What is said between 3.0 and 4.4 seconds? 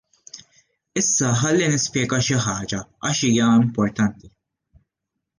għax hija importanti.